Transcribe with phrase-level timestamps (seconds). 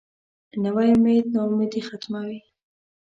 [0.63, 2.39] نوی امید نا امیدي ختموي